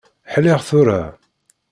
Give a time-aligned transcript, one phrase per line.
[0.33, 1.01] Ḥliɣ tura.